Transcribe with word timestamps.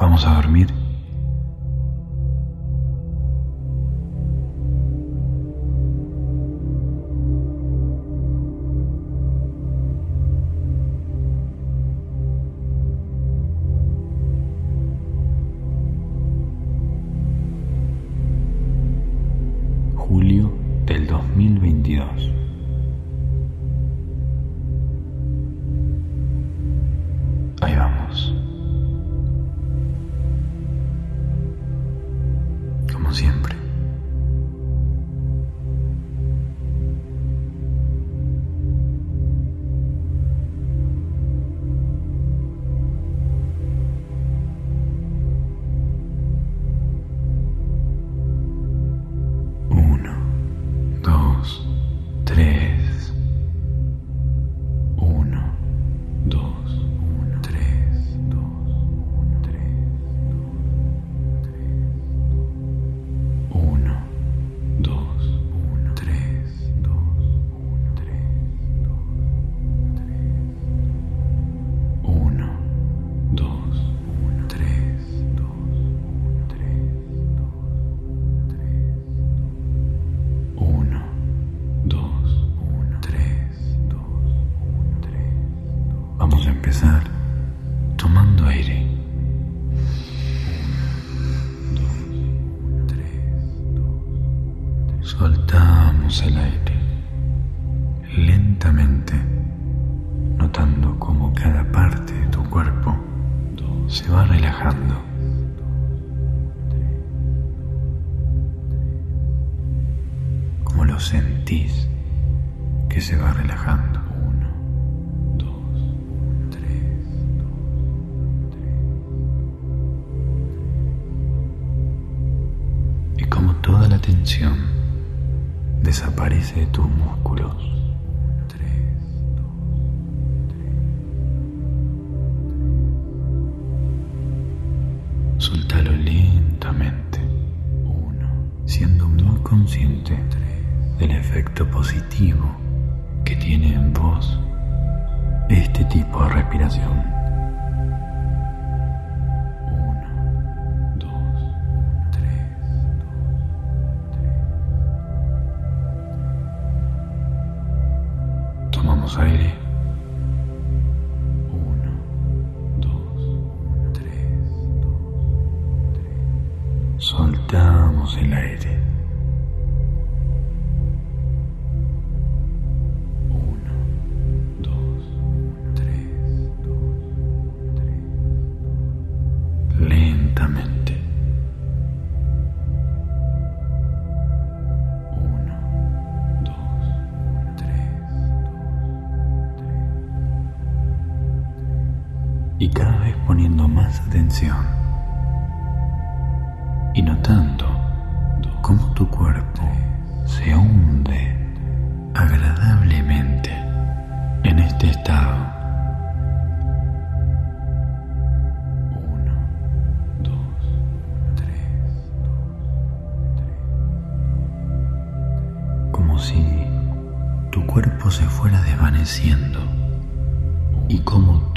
Vamos 0.00 0.24
a 0.24 0.32
dormir. 0.32 0.89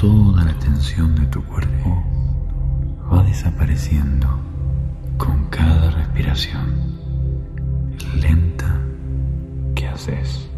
toda 0.04 0.44
la 0.44 0.54
tensión 0.60 1.16
de 1.16 1.26
tu 1.28 1.42
cuerpo 1.46 2.04
va 3.10 3.24
desapareciendo 3.24 4.28
con 5.18 5.46
cada 5.46 5.92
respiración 5.92 7.00
lenta 8.22 8.82
que 9.74 9.88
haces. 9.88 10.53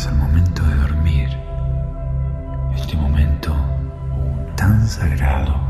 llegas 0.00 0.06
al 0.06 0.14
momento 0.16 0.62
de 0.62 0.74
dormir, 0.76 1.28
este 2.74 2.96
momento 2.96 3.54
tan 4.56 4.86
sagrado 4.86 5.60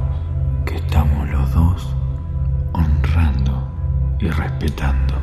que 0.64 0.76
estamos 0.76 1.28
los 1.30 1.52
dos 1.52 1.96
honrando 2.72 3.68
y 4.20 4.28
respetando. 4.28 5.19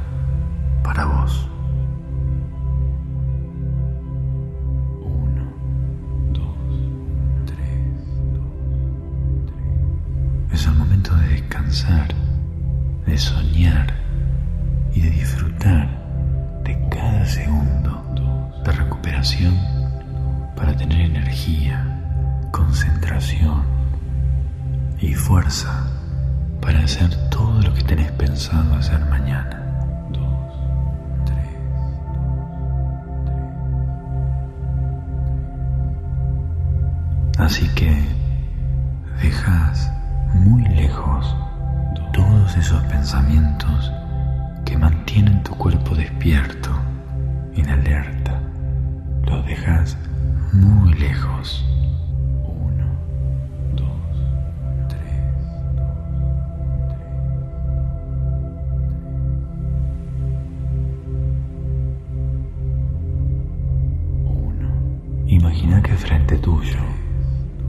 Imagina 65.57 65.81
que 65.81 65.94
frente 65.95 66.38
tuyo 66.38 66.77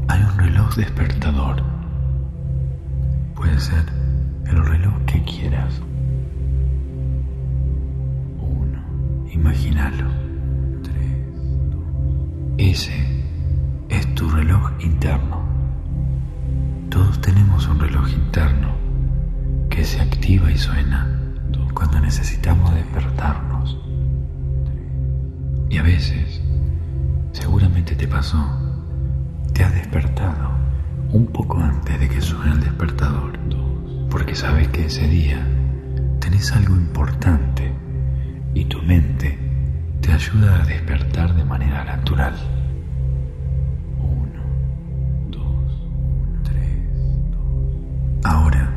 hay 0.09 0.21
un 0.23 0.39
reloj 0.39 0.75
despertador. 0.77 1.63
Puede 3.35 3.59
ser 3.59 3.87
el 4.45 4.63
reloj 4.63 4.93
que 5.07 5.25
quieras. 5.25 5.81
Uno. 8.41 8.79
Imagínalo. 9.33 10.05
Ese 12.59 12.93
es 13.89 14.15
tu 14.15 14.29
reloj 14.29 14.71
interno. 14.81 15.41
Todos 16.91 17.19
tenemos 17.23 17.67
un 17.69 17.81
reloj 17.81 18.11
interno 18.11 18.69
que 19.71 19.83
se 19.83 19.99
activa 20.03 20.51
y 20.51 20.59
suena 20.59 21.09
cuando 21.73 22.01
necesitamos 22.01 22.75
despertarnos. 22.75 23.79
Y 25.71 25.79
a 25.79 25.83
veces, 25.83 26.38
seguramente 27.33 27.95
te 27.95 28.09
pasó, 28.09 28.45
te 29.53 29.65
has 29.65 29.75
despertado 29.75 30.51
un 31.13 31.27
poco 31.27 31.59
antes 31.59 31.99
de 31.99 32.09
que 32.09 32.21
suene 32.21 32.53
el 32.53 32.61
despertador, 32.61 33.39
porque 34.11 34.35
sabes 34.35 34.69
que 34.69 34.87
ese 34.87 35.09
día 35.09 35.47
tenés 36.21 36.53
algo 36.53 36.75
importante 36.75 37.73
y 38.55 38.65
tu 38.67 38.83
mente 38.83 39.39
te 40.01 40.13
ayuda 40.13 40.63
a 40.63 40.67
despertar 40.67 41.35
de 41.35 41.45
manera 41.45 41.85
natural. 41.85 42.35
Uno, 44.01 44.43
dos, 45.31 45.83
tres, 46.45 47.31
dos. 47.31 48.25
Ahora, 48.25 48.71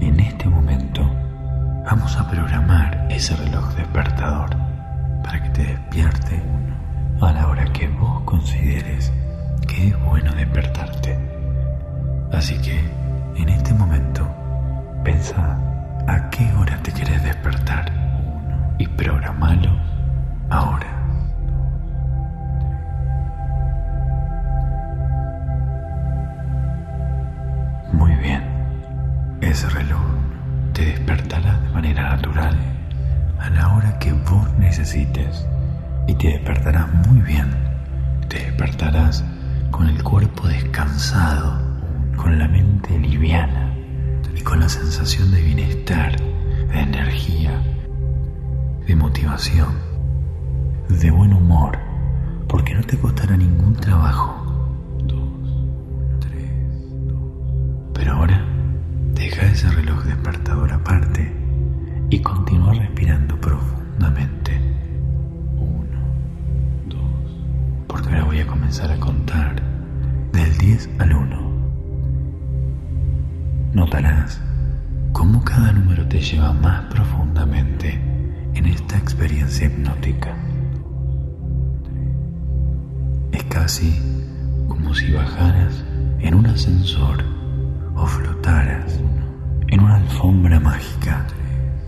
en 0.00 0.20
este 0.20 0.48
momento, 0.48 1.02
vamos 1.84 2.16
a 2.16 2.30
programar 2.30 3.06
ese 3.10 3.36
reloj 3.36 3.74
despertador 3.74 4.50
para 5.22 5.42
que 5.42 5.50
te 5.50 5.62
despierte 5.64 6.42
a 7.20 7.32
la 7.32 7.48
hora 7.48 7.64
que 7.72 7.86
vos 7.88 8.22
consideres 8.24 9.12
que 9.68 9.88
es 9.88 10.04
bueno 10.04 10.32
despertarte. 10.34 11.18
Así 12.32 12.58
que, 12.62 12.80
en 13.36 13.48
este 13.48 13.74
momento, 13.74 14.26
pensa 15.04 15.58
a 16.06 16.30
qué 16.30 16.50
hora 16.54 16.78
te 16.82 16.92
querés 16.92 17.22
despertar 17.22 17.92
y 18.78 18.86
programalo 18.86 19.70
ahora. 20.48 20.96
Muy 27.92 28.14
bien, 28.16 28.42
ese 29.42 29.68
reloj 29.68 30.00
te 30.72 30.86
despertará 30.86 31.58
de 31.58 31.68
manera 31.70 32.16
natural 32.16 32.56
a 33.38 33.50
la 33.50 33.74
hora 33.74 33.98
que 33.98 34.12
vos 34.12 34.50
necesites 34.58 35.46
y 36.10 36.14
te 36.14 36.28
despertarás 36.28 36.92
muy 37.06 37.20
bien. 37.20 37.48
Te 38.28 38.38
despertarás 38.38 39.24
con 39.70 39.86
el 39.86 40.02
cuerpo 40.02 40.48
descansado, 40.48 41.56
con 42.16 42.36
la 42.36 42.48
mente 42.48 42.98
liviana 42.98 43.72
y 44.34 44.40
con 44.40 44.58
la 44.58 44.68
sensación 44.68 45.30
de 45.30 45.40
bienestar, 45.40 46.16
de 46.72 46.80
energía, 46.80 47.62
de 48.88 48.96
motivación, 48.96 49.72
de 50.88 51.10
buen 51.12 51.32
humor, 51.32 51.78
porque 52.48 52.74
no 52.74 52.82
te 52.82 52.98
costará 52.98 53.36
ningún 53.36 53.74
trabajo. 53.74 54.36
Pero 57.94 58.12
ahora 58.14 58.44
deja 59.14 59.46
ese 59.46 59.70
reloj 59.70 60.02
despertador 60.04 60.72
aparte 60.72 61.32
y 62.10 62.18
continúa 62.20 62.74
respirando 62.74 63.40
profundamente. 63.40 63.69
A 68.78 69.00
contar 69.00 69.56
del 70.32 70.56
10 70.58 70.90
al 71.00 71.12
1. 71.12 71.50
Notarás 73.72 74.40
cómo 75.12 75.42
cada 75.42 75.72
número 75.72 76.06
te 76.06 76.20
lleva 76.20 76.52
más 76.52 76.84
profundamente 76.84 78.00
en 78.54 78.66
esta 78.66 78.96
experiencia 78.96 79.66
hipnótica. 79.66 80.36
Es 83.32 83.42
casi 83.44 83.92
como 84.68 84.94
si 84.94 85.12
bajaras 85.12 85.84
en 86.20 86.34
un 86.34 86.46
ascensor 86.46 87.24
o 87.96 88.06
flotaras 88.06 89.00
en 89.66 89.80
una 89.80 89.96
alfombra 89.96 90.60
mágica 90.60 91.26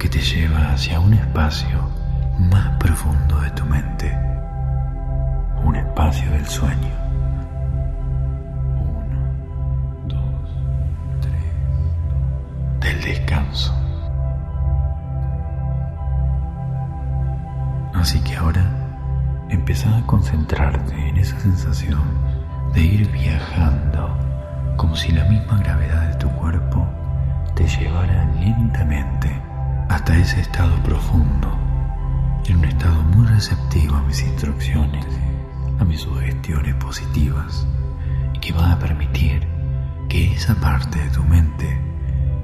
que 0.01 0.09
te 0.09 0.19
lleva 0.19 0.73
hacia 0.73 0.99
un 0.99 1.15
espacio 1.15 1.79
más 2.51 2.77
profundo 2.79 3.41
de 3.41 3.51
tu 3.51 3.65
mente, 3.67 4.02
del 6.21 6.47
sueño. 6.47 6.95
Uno, 8.77 9.19
dos, 10.07 10.51
tres, 11.23 12.81
del 12.81 13.01
descanso. 13.03 13.75
Así 17.95 18.21
que 18.21 18.37
ahora 18.37 18.65
empieza 19.49 19.97
a 19.97 20.07
concentrarte 20.07 20.95
en 21.09 21.17
esa 21.17 21.39
sensación 21.41 22.03
de 22.75 22.81
ir 22.83 23.11
viajando 23.11 24.19
como 24.77 24.95
si 24.95 25.13
la 25.13 25.25
misma 25.25 25.59
gravedad 25.59 26.09
de 26.09 26.15
tu 26.17 26.29
cuerpo 26.33 26.87
te 27.55 27.67
llevara 27.67 28.27
lentamente 28.39 29.31
hasta 29.89 30.17
ese 30.17 30.41
estado 30.41 30.75
profundo, 30.83 31.49
en 32.47 32.57
un 32.57 32.65
estado 32.65 33.03
muy 33.15 33.27
receptivo 33.27 33.97
a 33.97 34.03
mis 34.03 34.23
instrucciones, 34.23 35.07
mis 35.85 36.01
sugestiones 36.01 36.75
positivas, 36.77 37.67
que 38.41 38.53
va 38.53 38.73
a 38.73 38.79
permitir 38.79 39.47
que 40.09 40.33
esa 40.33 40.55
parte 40.57 40.99
de 40.99 41.11
tu 41.11 41.25
mente, 41.25 41.81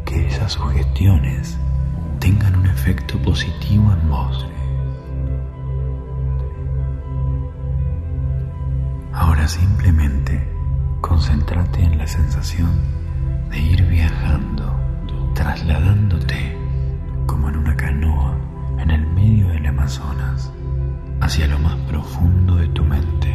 que 0.04 0.26
esas 0.26 0.52
sugestiones 0.52 1.58
tengan 2.18 2.56
un 2.56 2.66
efecto 2.66 3.18
positivo 3.22 3.92
en 3.92 4.08
vos. 4.08 4.46
Ahora 9.12 9.46
simplemente 9.46 10.48
concéntrate 11.00 11.82
en 11.82 11.98
la 11.98 12.06
sensación 12.06 12.70
de 13.50 13.58
ir 13.58 13.82
viajando, 13.86 14.74
trasladándote 15.34 16.56
como 17.26 17.48
en 17.48 17.56
una 17.56 17.76
canoa 17.76 18.36
en 18.78 18.90
el 18.90 19.06
medio 19.08 19.48
del 19.48 19.66
Amazonas, 19.66 20.52
hacia 21.20 21.46
lo 21.46 21.58
más 21.58 21.76
profundo 21.88 22.56
de 22.56 22.68
tu 22.68 22.84
mente. 22.84 23.28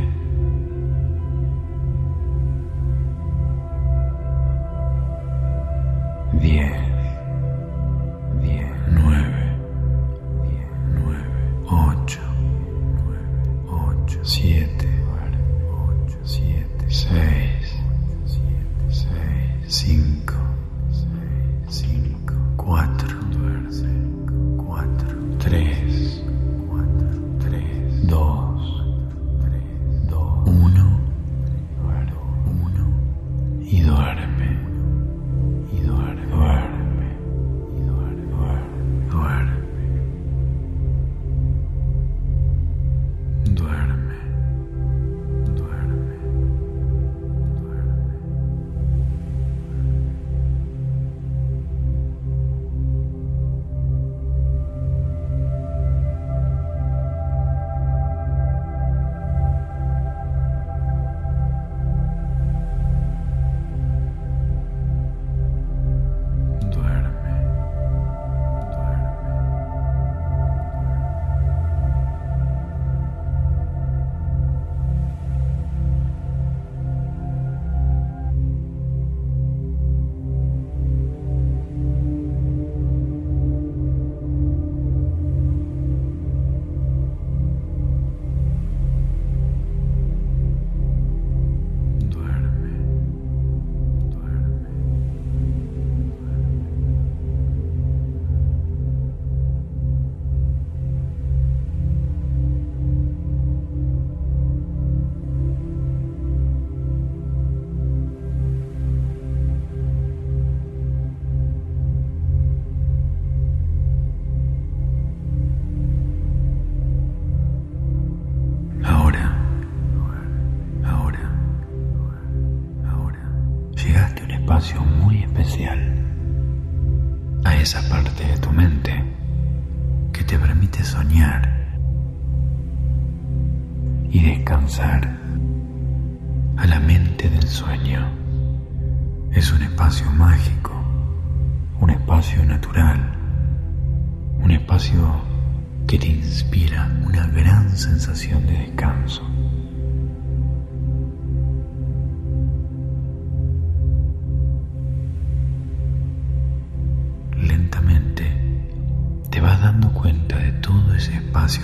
Diez, 6.41 6.82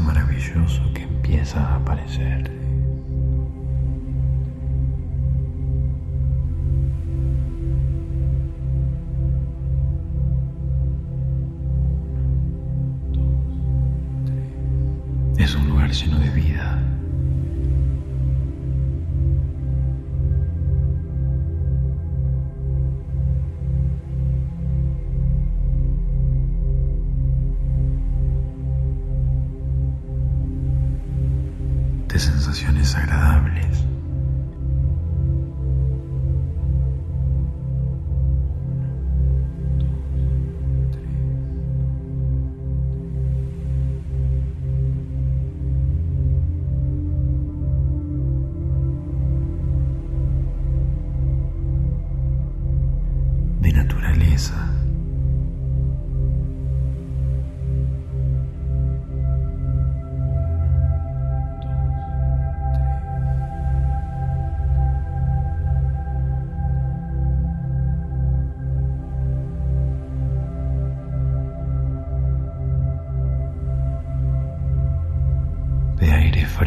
maravilloso 0.04 0.82
que 0.94 1.04
empieza 1.04 1.60
a 1.60 1.76
aparecer. 1.76 2.59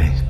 Es 0.02 0.22